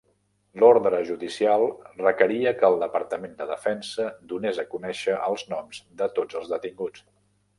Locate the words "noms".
5.55-5.83